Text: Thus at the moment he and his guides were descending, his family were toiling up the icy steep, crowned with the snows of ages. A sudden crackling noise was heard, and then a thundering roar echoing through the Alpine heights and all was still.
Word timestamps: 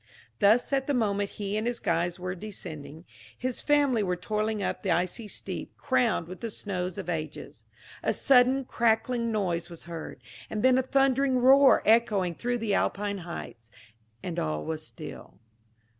Thus 0.39 0.73
at 0.73 0.87
the 0.87 0.95
moment 0.95 1.29
he 1.37 1.55
and 1.57 1.67
his 1.67 1.79
guides 1.79 2.17
were 2.19 2.33
descending, 2.33 3.05
his 3.37 3.61
family 3.61 4.01
were 4.01 4.15
toiling 4.15 4.63
up 4.63 4.81
the 4.81 4.89
icy 4.89 5.27
steep, 5.27 5.77
crowned 5.77 6.27
with 6.27 6.39
the 6.39 6.49
snows 6.49 6.97
of 6.97 7.07
ages. 7.07 7.65
A 8.01 8.11
sudden 8.11 8.65
crackling 8.65 9.31
noise 9.31 9.69
was 9.69 9.83
heard, 9.83 10.19
and 10.49 10.63
then 10.63 10.79
a 10.79 10.81
thundering 10.81 11.37
roar 11.37 11.83
echoing 11.85 12.33
through 12.33 12.57
the 12.57 12.73
Alpine 12.73 13.19
heights 13.19 13.69
and 14.23 14.39
all 14.39 14.65
was 14.65 14.83
still. 14.87 15.35